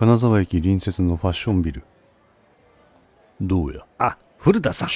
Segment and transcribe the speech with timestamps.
[0.00, 1.82] 金沢駅隣接のファッションビル。
[3.38, 3.84] どうや？
[3.98, 4.88] あ古田さん。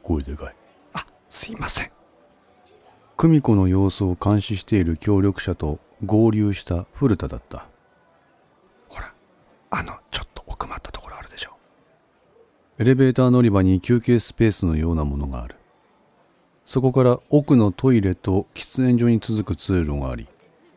[0.00, 0.54] 声でかい。
[0.92, 1.90] あすいません。
[3.16, 7.66] 久美子の様子を監視している協力者と合流した古田だった。
[8.88, 9.12] ほら
[9.70, 11.56] あのちょっと奥まったところあるでしょ。
[12.78, 15.56] エレベーター乗り場に休憩スペースのようなものがある。
[16.64, 20.28] そこから奥のトイレと喫煙所に続く通路があり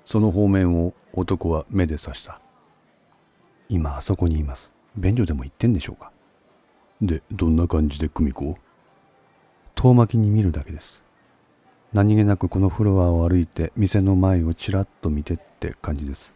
[0.03, 2.41] その方面を男は目で指した
[3.69, 4.73] 今あそこにいます。
[4.95, 6.11] 便所でも行ってんでしょうか？
[7.01, 8.57] でどんな感じで久美子を？
[9.75, 11.05] 遠巻きに見るだけです。
[11.93, 16.33] 何気なくこのフロアを歩いて店の前をちらっと見てって感じです。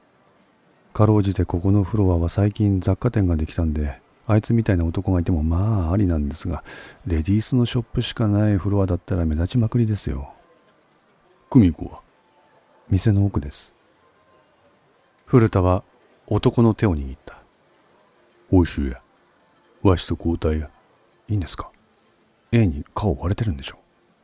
[0.93, 6.63] かろうじてここのフロアは最近雑貨店ができたんであいつみたいな男がいてもまあありなんですが
[7.07, 10.33] レディースのショップしかないフロアだったら目立ちまくりですよ。
[11.49, 12.01] 久美子は？
[12.89, 13.73] 店の奥です。
[15.25, 15.83] 古田は
[16.33, 17.43] 男の手を握った。
[18.51, 19.01] おいしゅうや
[19.83, 20.69] わしと交代や。
[21.27, 21.69] いいんですか
[22.53, 23.77] ？A に顔割れてるんでしょ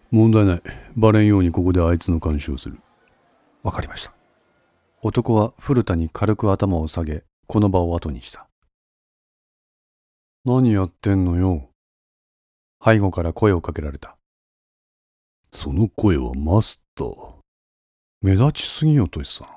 [0.09, 0.61] 問題ない。
[0.95, 2.79] バレんようにここであいつの監視をする。
[3.61, 4.13] わかりました。
[5.01, 8.47] 男は古田に軽く頭を下げこの場を後にした。
[10.45, 11.67] 何やってんのよ。
[12.81, 14.15] 背後から声をかけられた。
[15.51, 17.33] その声はマスター。
[18.21, 19.56] 目立ちすぎよとしさん。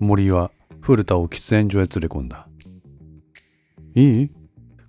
[0.00, 2.48] 森は古田を喫煙所へ連れ込んだ。
[3.94, 4.30] いい？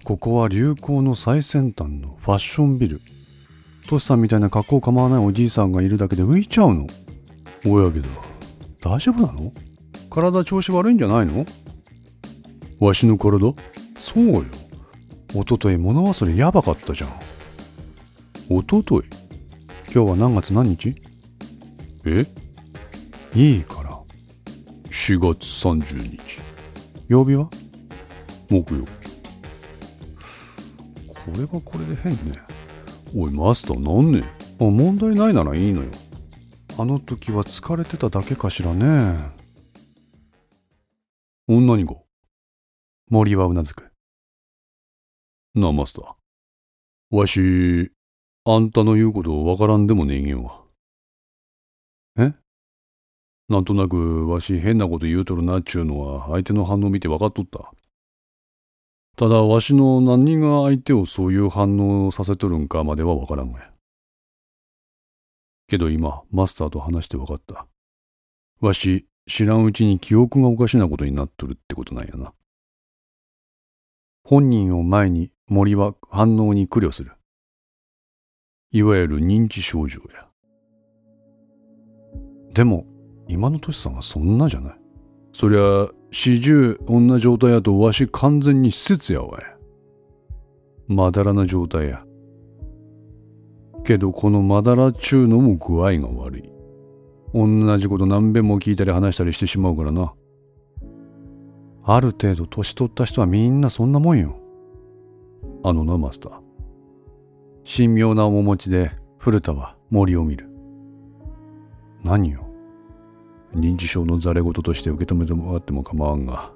[0.04, 3.02] ここは流行の最先端のファッションビル。
[3.88, 6.88] トシさんみたいな格好構わないおじいさんがいるだけで浮いちゃうの。
[7.66, 8.08] おやけど
[8.82, 9.52] 大丈夫なの？
[10.10, 11.46] 体調子悪いんじゃないの？
[12.80, 13.56] わしの体？
[13.98, 14.46] そうよ。
[15.36, 17.10] おととい物忘れやばかったじゃん。
[18.50, 19.06] おととい？
[19.94, 20.96] 今日は何月何日？
[22.06, 22.26] え？
[23.36, 23.79] いいか。
[24.92, 26.42] 4月30日。
[27.08, 27.50] 曜日は？
[28.50, 28.86] 木曜
[31.08, 32.40] これはこれで変ね。
[33.16, 34.24] おいマスターなんね
[34.60, 35.90] あ問題ないならいいのよ。
[36.78, 39.16] あの時は疲れてただけかしらね。
[41.48, 42.06] 女にご？
[43.10, 43.92] 森はうなずく。
[45.56, 47.16] なあマスター。
[47.16, 47.92] わし
[48.46, 50.56] あんたの言うことわからんでもねえげんわ。
[50.56, 50.59] え
[53.50, 57.72] なんとなくわし変なこと言うとるなっちゅうのは相手の反応見て分かっとった。
[59.16, 63.72] ただわしの何が相手をそういう反応させとるんかまでは分からんがや。
[65.68, 67.66] けど今マスターと話して分かった。
[68.62, 72.34] わし知らんうちに記憶がおかしなことになっとるってことなんやな。
[74.24, 77.14] 本人を前に森は反応に苦慮する。
[78.72, 80.28] いわゆる認知症状や。
[82.54, 82.86] でも
[83.30, 84.74] 今の年さんはそんなじゃない。
[85.32, 89.44] そりゃ始終女状態やとわし完全に施設やわい。
[90.88, 92.04] まだらな状態や。
[93.84, 96.52] けどこのまだらっちゅうのも具合が悪い。
[97.34, 100.14] 同じこと何べんも聞いたり話したりしてしまうからな。
[101.84, 104.36] ある程度年取った人はみんなそんなもんよ。
[105.64, 106.42] あのなマスター。
[107.64, 110.50] 神妙な面持ちで古田は森を見る。
[112.04, 112.49] 何よ。
[113.56, 116.52] 認知症のざれ言として受け止めてもらっても構わんが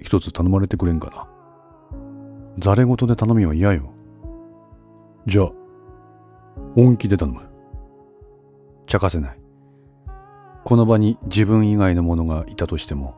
[0.00, 1.28] 一つ頼まれてくれんかな。
[2.58, 3.92] ざれ言で頼みは嫌よ。
[5.26, 5.52] じゃあ
[6.74, 7.42] 本気で頼む。
[8.86, 9.38] 茶化せない。
[10.64, 13.14] この場に自分以外の者がいたとしても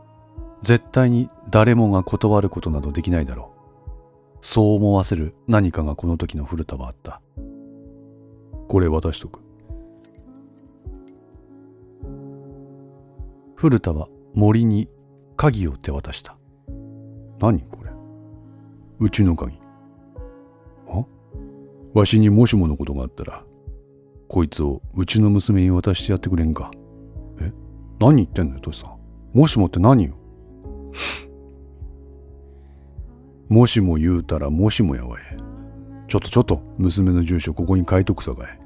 [0.63, 4.39] 絶対に誰もが断ることなどできないだろう。
[4.43, 7.21] そう思わせる何かがこの時の古田はあった。
[8.69, 9.42] これ渡しとく。
[13.63, 14.89] 古田は森に
[15.37, 16.37] 鍵を手渡した。
[17.39, 17.93] 何これ？
[18.99, 19.57] うちの鍵。
[20.89, 21.05] あ
[21.95, 23.45] わしにもしものことがあったら
[24.27, 26.73] こいつをうちの娘に渡してやってくれんか。
[27.41, 27.53] え？
[28.01, 28.99] 何言ってんのよトシさん。
[29.33, 30.17] もしもって何よ
[33.49, 35.23] もしも言うたらもしもやわい。
[36.09, 38.62] ちょっとちょっと娘の住所ここに書いとくさかい。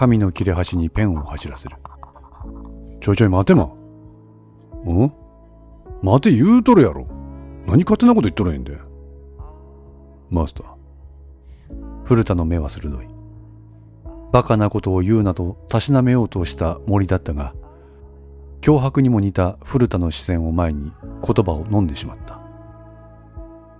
[0.00, 1.76] 紙の切れ端にペンを走らせる。
[3.02, 3.64] ちょいちょい待てま。
[3.64, 5.12] ん？
[6.02, 7.06] 待て言うとるやろ。
[7.66, 8.78] 何勝手なこと言っとるんで。
[10.30, 10.66] マスター。
[12.04, 13.06] 古田の目は鋭い。
[14.32, 17.52] バカなことを言うなとたしなめようとした森だったが
[18.62, 20.92] 脅迫にも似た古田の視線を前に
[21.22, 22.40] 言葉を飲んでしまった。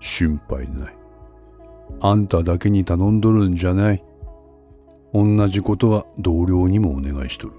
[0.01, 0.95] 心配ない。
[2.03, 4.05] あんただけに頼んどるんじゃない。
[5.13, 7.55] 同じことは同僚にもお願いしとる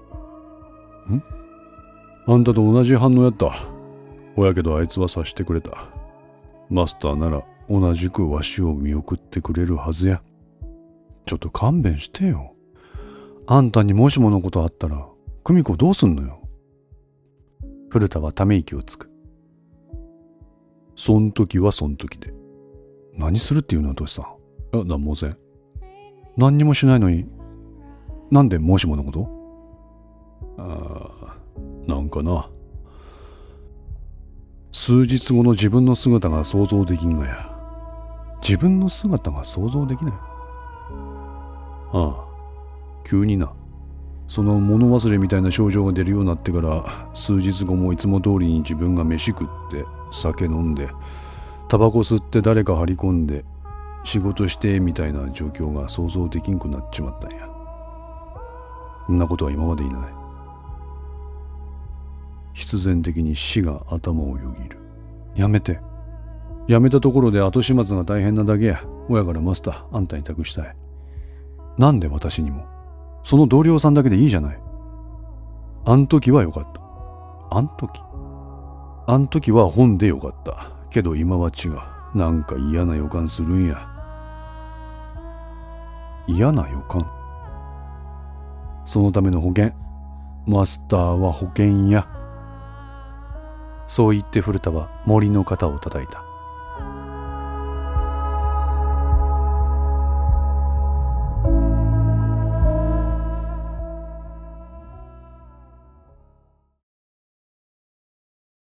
[1.14, 1.22] ん？
[2.26, 3.50] あんたと同じ反応やった。
[4.36, 5.88] ほやけどあいつは察してくれた。
[6.70, 10.22] マスターなら同じくわしを見送ってくれるはずや。
[11.26, 12.54] ちょっと勘弁してよ。
[13.46, 15.06] あんたにもしものことあったら、
[15.44, 16.40] 久美子どうすんのよ。
[17.90, 19.10] 古田はため息をつく。
[20.96, 22.32] そん時はそん時で。
[23.14, 24.80] 何するっていうのはトシさん。
[24.80, 25.36] あ、なんもせん。
[26.36, 27.26] 何にもしないのに、
[28.32, 29.28] なんでもしものこと？
[30.58, 31.36] ああ、
[31.86, 32.48] なんかな。
[34.72, 37.54] 数日後の自分の姿が想像できんがや。
[38.42, 40.14] 自分の姿が想像できない。
[40.14, 42.24] ああ、
[43.04, 43.52] 急にな。
[44.26, 50.88] その物忘れみたいな症状が出るようになってから数日後もいつも通りに自分が飯食って酒飲んで
[51.68, 53.44] タバコ吸って誰か張り込んで
[54.04, 57.51] 仕事してみたいな状況が想像できんくなっちまったんや
[59.06, 60.00] そんなことは今までいない。
[62.54, 64.78] 必然的に死が頭をよぎる。
[65.34, 65.80] やめて。
[66.68, 68.84] やめたところで後始末が大変なだけや。
[69.08, 70.76] 親からマスターあんたに託したい。
[71.78, 72.66] なんで私にも？
[73.24, 74.60] その同僚さんだけでいいじゃない。
[75.84, 76.80] あん時はよかった。
[77.56, 78.02] あん時？
[79.06, 80.70] あん時は本でよかった。
[80.90, 81.78] けど今は違う。
[82.14, 83.88] なんか嫌な予感するんや。
[86.28, 87.10] 嫌な予感？
[88.84, 89.72] そのための保険。
[90.46, 92.06] マスターは保険や
[93.86, 96.24] そう言って古田は森の肩を叩いた。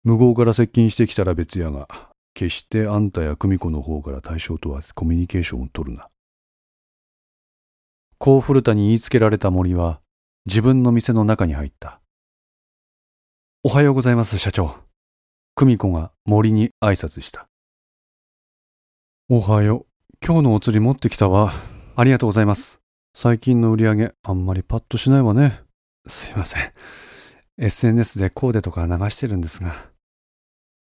[0.04, 1.90] 向こうから接近してきたら別やが
[2.34, 6.08] 決してあんたや久美子の方から対象とはコミュニケーションを取るな。
[8.18, 10.00] こう古田に言いつけられた森は
[10.48, 12.00] 自分の店の中に入った。
[13.64, 14.78] おはようございます社長。
[15.56, 17.50] 久美子が森に挨拶した。
[19.28, 19.86] おはよう。
[20.26, 21.52] 今日のお釣り持ってきたわ。
[21.98, 22.80] ありがとうございます。
[23.14, 25.64] 最近の売り上げあんまりパッとしないわね。
[26.08, 26.72] すいません。
[27.58, 29.74] SNS でコーデとか流してるんですが。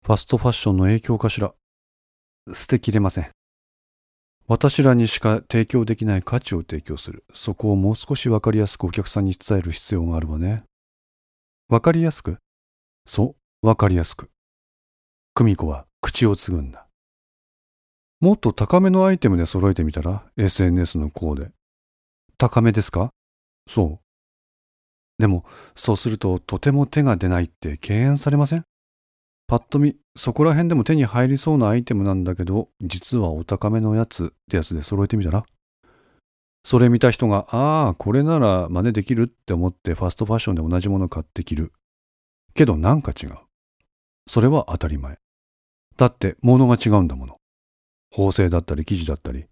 [0.06, 1.52] ファストファッションの影響かしら？
[2.54, 3.30] 捨てきれません
[4.52, 7.22] 私らにしか提供できない価値を提供する。
[7.32, 10.64] そこをもう少しわかりやすくお客さんに伝える必要があるわね。
[11.68, 12.38] わかりやすく？
[13.06, 14.28] そうわかりやすく。
[15.34, 16.88] 久美子は口をつぐんだ。
[18.18, 21.52] もっと高めのアイテムで揃えてみたら？SNS のコーデ。
[22.36, 23.10] 高めですか？
[23.68, 25.22] そう。
[25.22, 25.44] でも
[25.76, 28.64] そうするととても手が出ないって敬遠されません？
[29.50, 35.42] パッと見、そこら辺でも手に入りそうなアイテムなんだけど、実はお高めのやつってやつで揃えてみたら？
[36.62, 41.72] それ見た人が、ああ、これなら真似できるって思ってファストファッションで同じもの買ってきる。
[42.54, 43.38] けどなんか違う。
[44.28, 45.18] それは当たり前。
[45.96, 47.38] だって物が違うんだもの。
[48.14, 49.46] 縫製だったり生地だったり、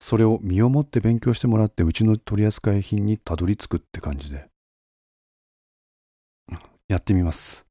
[0.00, 4.48] それを身をもって勉強してもらってうちの取り扱い品にたどり着くって感じで。
[6.88, 7.65] やってみます。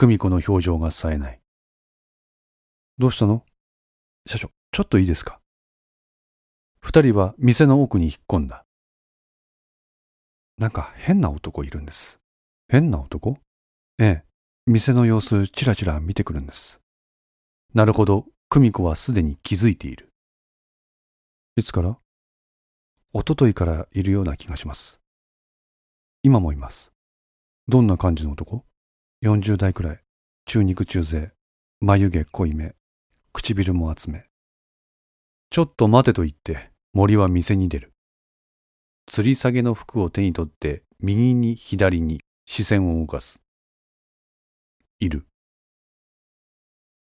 [0.00, 1.42] 久美子の表情が冴えない。
[2.96, 3.44] どうしたの？
[4.26, 5.40] 社長、ちょっといいですか？
[6.80, 8.64] 二人は店の奥に引っ込んだ。
[10.56, 12.18] なんか変な男いるんです。
[12.68, 13.36] 変な男？
[13.98, 14.24] ええ、
[14.64, 16.80] 店の様子ちらちら見てくるんです。
[17.74, 20.14] なるほど、久美子はすでに気づいている。
[21.56, 21.98] いつから？
[23.12, 24.98] 一昨日からいるような気がします。
[26.22, 26.90] 今もいます。
[27.68, 28.64] どんな感じの男？
[29.22, 30.00] 40代くらい、
[30.46, 31.32] 中肉中背、
[31.80, 32.74] 眉毛濃いめ、
[33.34, 34.24] 唇も厚め。
[35.50, 37.92] ちょっと待てと言って森は店に出る。
[39.06, 43.42] 吊り下げの服を手に取って右に左に視線を動かす。
[45.00, 45.26] いる。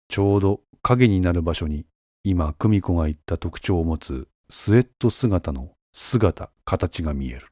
[0.09, 1.85] ちょうど影になる場所に
[2.25, 7.47] 今久美子が言った特徴を持つスウェット姿の姿、形が見える。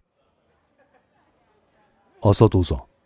[2.21, 2.96] 朝戸さん。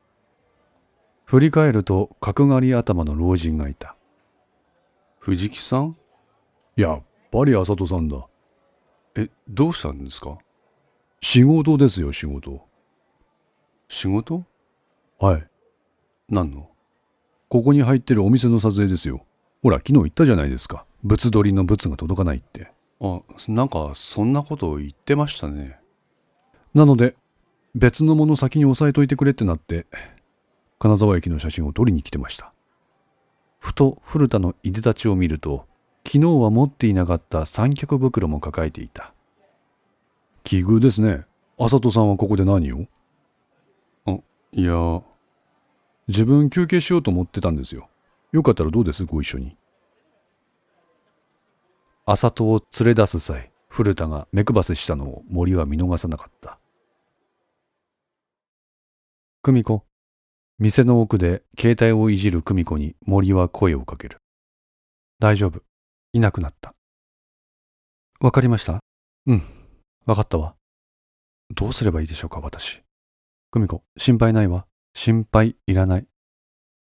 [1.31, 3.95] 振り返ると角刈り頭の老人がいた。
[5.17, 5.95] 藤木さん？
[6.75, 8.27] やっぱり浅戸さんだ。
[9.15, 10.39] え、どうしたんですか？
[11.21, 12.67] 仕事ですよ、仕事。
[13.88, 14.43] 仕事？
[15.19, 15.47] はい。
[16.27, 16.69] 何の？
[17.47, 19.25] ここに入ってるお店の撮影ですよ。
[19.63, 20.85] ほら、昨日言ったじゃないですか。
[21.01, 22.73] 物撮りの物が届かないって。
[23.00, 25.79] あ、なんかそんなこと言ってましたね。
[26.73, 27.15] なので、
[27.73, 29.85] 別のもの先に押さえといてくれってなって、
[30.81, 32.53] 金沢駅の写真を撮りに来てました。
[33.59, 35.67] ふと古田のいでたちを見ると、
[36.03, 39.13] 昨日は持っていなかった三脚袋も抱えていた。
[40.43, 41.27] 奇遇ですね。
[41.59, 42.88] あさとさんはここで何を？
[44.07, 44.17] あ、
[44.53, 45.03] いや、
[46.07, 47.88] 自分休憩しようと思ってたんですよ。
[48.31, 49.05] よかったらどうです？
[49.05, 49.55] ご一緒に。
[52.07, 56.57] 朝戸を連れ出す際、古田が目配せしたのを森は見逃さなかった。
[59.43, 59.83] 久美子。
[60.63, 64.20] 店の奥で携帯をいじる久美子に森は声をかける。
[65.18, 65.63] 大丈夫。
[66.13, 66.75] いなくなった。
[68.20, 68.80] わかりました？
[69.25, 69.41] うん。
[70.06, 70.53] わかったわ。
[71.50, 72.84] どうすればいいでしょうか、私。
[73.50, 74.68] 久美子、心配ないわ。
[74.94, 76.06] 心配いらない。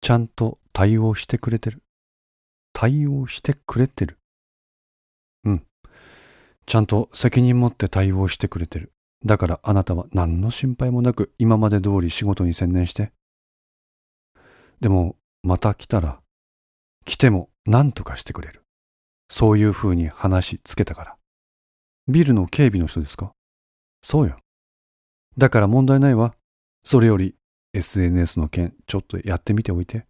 [0.02, 1.82] ちゃんと対応してくれてる。
[2.74, 4.18] 対応してくれてる。
[5.44, 5.66] うん。
[6.66, 8.92] ちゃんと責任持って対応してくれてる。
[9.24, 13.12] だからあなたは何の心配もなく今まで通り仕事に専念して。
[14.82, 16.20] でも、また来たら、
[17.04, 18.64] 来ても何とかしてくれる。
[19.28, 21.16] そういう風に話つけたから。
[22.08, 23.32] ビルの警備の人ですか？
[24.02, 24.40] そうよ。
[25.38, 26.34] だから問題ないわ。
[26.82, 27.36] それより
[27.72, 30.04] SNS の件ちょっとやってみておいて。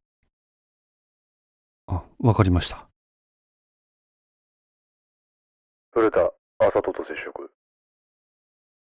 [1.86, 2.88] あ、わかりました。
[5.90, 7.52] 古田、朝戸と接触。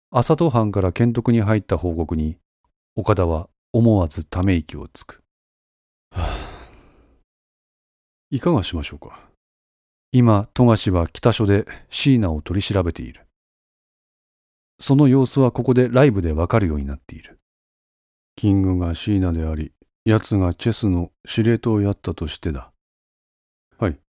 [0.09, 2.37] 朝戸藩から検督に入った報告に、
[2.95, 5.20] 岡田は思わずため息をつく。
[6.11, 6.37] はあ、
[8.29, 9.19] いかがしましょうか。
[10.11, 13.25] 今、富樫は北署で椎名を取り調べている。
[14.79, 17.39] その様子はここでライブでわかるようになっている。
[18.35, 19.71] キングが椎名であり、
[20.03, 22.71] 奴がチェスの司令塔をやったとしてだ。
[23.77, 23.99] はい。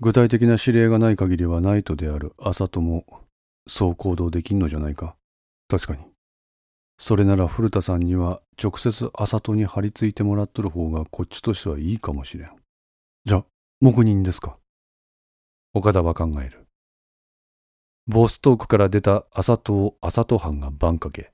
[0.00, 3.06] 具体的な指令がない限りはナイトである朝とも、
[3.66, 5.16] そう行動できんのじゃないか。
[5.68, 6.11] 確かに。
[6.98, 12.50] それなら古田さんには直接朝とに張り付いてもらっとる方がこっちとしてはいいかもしれん。
[13.24, 13.44] じゃ、
[13.80, 14.56] 黙認ですか？
[15.74, 16.66] 岡田は考える。
[18.06, 21.32] ボストークから出た朝戸を朝戸藩が番掛け。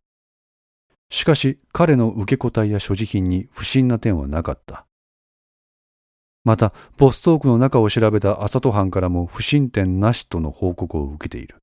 [1.11, 4.87] しかし彼の受け答えや所持品に不審な点はなかった。
[6.45, 11.57] また、ボストークの中を調べた朝戸藩からも不審点なしとの報告を受けている。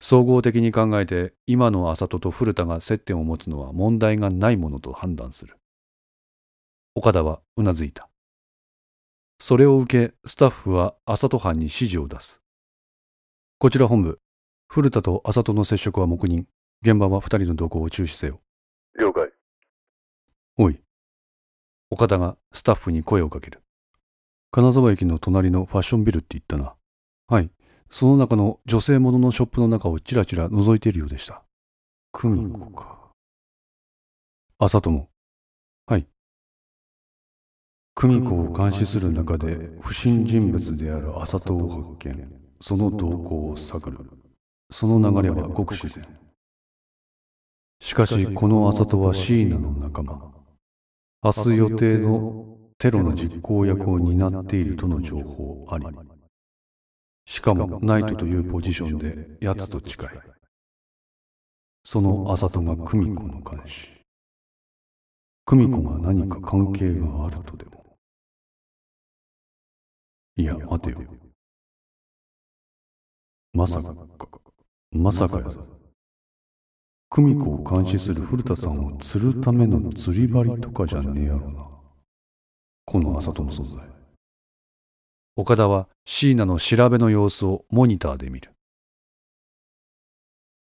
[0.00, 5.56] 総合的に考えて、今の朝戸と古田が接点を持つのは問題がないものと判断する。
[6.94, 8.08] 岡田はうなずいた。
[9.38, 12.42] それを受け、スタッフは朝戸藩に指示を出す。
[13.58, 14.20] こちら本部、
[14.68, 16.44] 古田と朝戸の接触は黙認。
[16.82, 18.40] 現場は二人の動向を注視せよ。
[18.98, 19.30] 了解。
[20.58, 20.80] おい。
[21.90, 23.62] 岡田がスタッフに声をかける。
[24.50, 26.74] 金沢駅の隣のファッションビルって言ったな。
[27.28, 27.50] はい。
[27.90, 31.42] その中の女性もののショップの中をちらちら覗いているようでした。
[32.12, 33.10] 久美子か。
[34.58, 35.08] 朝友。
[35.86, 36.06] はい。
[37.94, 42.32] 久美子を監視する中で不審人物である朝戸を発見。
[42.60, 43.98] その動向を探る。
[44.70, 46.06] その流れはごく自然。
[47.80, 50.32] しかしこの朝戸はシーナの仲間。
[51.22, 55.86] 明日予定のテロの実行役を担っているとの情報あり。
[57.26, 60.08] しかもナイトというポジションで奴と近い。
[61.84, 63.90] その朝戸が久美子の監視。
[65.44, 67.96] 久美子が何か関係があるとでも。
[70.36, 71.00] いや、待てよ。
[73.52, 73.94] まさか、
[74.92, 75.66] まさかやぞ。
[77.10, 81.66] 久美子を監視する古田さんを釣るための釣り針とかじゃねえやろな。
[82.84, 83.95] この朝との存在。
[85.36, 88.52] 岡田は椎名の調べの様子をモニターで見る。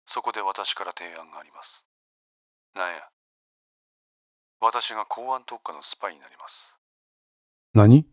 [0.05, 1.87] そこで私から提案があります。
[2.75, 3.03] なんや。
[4.61, 6.77] 私が公安特化のスパイになります。
[7.73, 8.05] 何？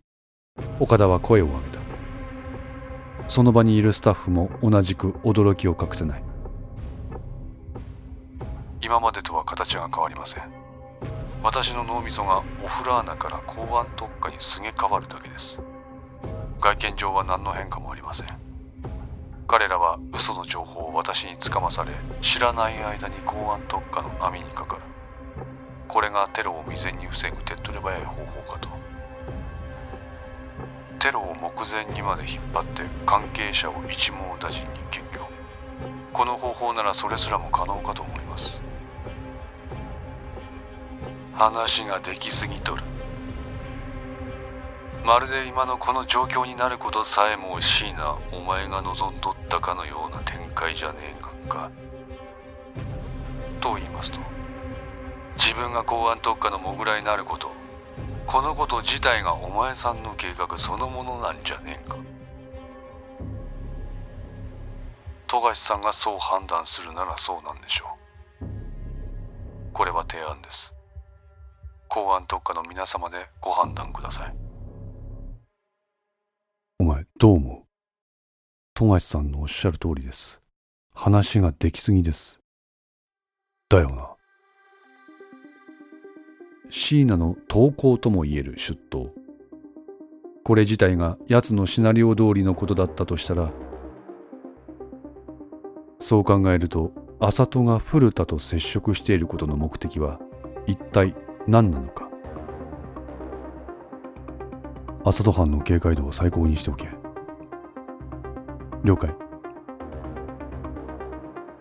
[0.79, 1.79] 岡田は声を上げた。
[3.27, 6.23] その場にいるスタッフも同じく驚きを隠せない。
[8.83, 10.43] 今までとは形が変わりません
[11.43, 15.63] 私の脳みそがオフラーナから公安特化にすげ替わるだけです
[16.61, 18.27] 外見上は何の変化もありません。
[19.47, 21.91] 彼らは嘘の情報を私につかまされ
[22.21, 24.83] 知らない間に公安特化の網にかかる。
[25.87, 28.69] これがテロを未然に防ぐ手っ取り早い方法かと。
[30.99, 35.25] テロを目前にまで引っ張って関係者を一網打尽に検挙
[36.13, 38.61] この方法ならそれすらも可能かと思います。
[41.33, 42.83] 話ができすぎとる。
[45.03, 48.17] まるで今のこの状況になることさえも惜しいな。
[48.31, 51.71] お前が望んどったかのような展開じゃねえがか。
[53.59, 54.19] と言いますと
[55.35, 57.51] 自分が公安特化のモグラになること
[58.25, 61.97] このこと自体がお前さんの計画そのものなんじゃねえか。
[65.27, 67.85] 富樫さんがそう判断するならそうなんでしょ
[68.41, 68.45] う。
[69.73, 70.75] これは提案です。
[71.87, 74.50] 公安特化の皆様でご判断ください。
[76.81, 77.61] お前、どう思う？
[78.73, 80.41] 富樫さんのおっしゃる通りです。
[80.95, 82.41] 話ができすぎです。
[83.69, 84.09] だよな。
[86.71, 89.11] 椎名の投稿とも言える出頭。
[90.43, 93.51] これ自体が奴のシナリオ通りのことだったとしたら、
[95.99, 100.19] そう考えると、浅戸が古田と接触していることの目的は
[100.65, 101.13] 一体
[101.45, 102.09] 何なのか？
[105.03, 106.87] 浅戸藩の警戒度を最高にしておけ。
[108.83, 109.15] 了解。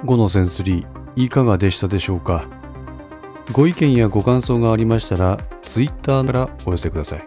[0.05, 2.49] 5のセンスリー、いかがでしたでしょうか？
[3.53, 7.21] ご意見やご感想がありましたら、Twitter からお寄せください。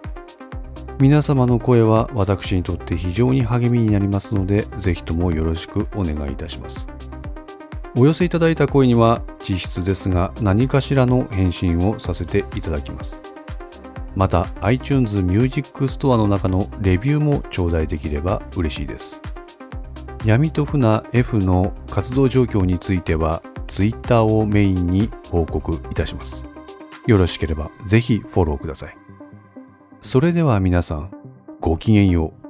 [0.99, 6.87] 皆様の声は私にとって非常に励みになりますので、ぜひともよろしくお願いいたします。
[7.97, 13.21] お寄せいただいた声には、実質ですが何かしらの返信をさせていただきます。
[14.15, 19.21] また、iTunes Music Store の中のレビューも頂戴できれば嬉しいです。
[20.25, 26.47] 闇と船 F の活動状況については Twitter をメインに報告いたします。
[27.07, 28.95] よろしければぜひフォローください。
[30.01, 31.11] それでは皆さん、
[31.59, 32.42] ごきげんよう。